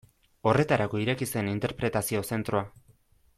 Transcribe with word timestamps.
Horretarako 0.51 1.01
ireki 1.03 1.27
zen 1.35 1.51
interpretazio 1.51 2.25
zentroa. 2.35 2.65